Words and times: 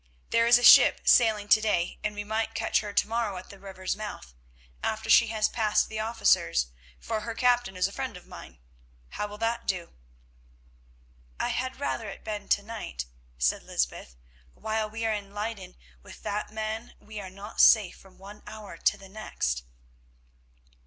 There 0.31 0.47
is 0.47 0.57
a 0.57 0.63
ship 0.63 1.01
sailing 1.07 1.47
to 1.49 1.61
day, 1.61 1.99
and 2.03 2.15
we 2.15 2.23
might 2.23 2.55
catch 2.55 2.79
her 2.79 2.91
to 2.91 3.07
morrow 3.07 3.37
at 3.37 3.51
the 3.51 3.59
river's 3.59 3.95
mouth, 3.95 4.33
after 4.81 5.11
she 5.11 5.27
has 5.27 5.47
passed 5.47 5.89
the 5.89 5.99
officers, 5.99 6.71
for 6.99 7.19
her 7.19 7.35
captain 7.35 7.77
is 7.77 7.87
a 7.87 7.91
friend 7.91 8.17
of 8.17 8.25
mine. 8.25 8.57
How 9.09 9.27
will 9.27 9.37
that 9.37 9.67
do?" 9.67 9.93
"I 11.39 11.49
had 11.49 11.79
rather 11.79 12.07
it 12.09 12.13
had 12.13 12.23
been 12.23 12.49
to 12.49 12.63
night," 12.63 13.05
said 13.37 13.61
Lysbeth. 13.61 14.15
"While 14.55 14.89
we 14.89 15.05
are 15.05 15.13
in 15.13 15.35
Leyden 15.35 15.75
with 16.01 16.23
that 16.23 16.49
man 16.51 16.95
we 16.99 17.19
are 17.19 17.29
not 17.29 17.61
safe 17.61 17.95
from 17.95 18.17
one 18.17 18.41
hour 18.47 18.77
to 18.77 18.97
the 18.97 19.07
next." 19.09 19.61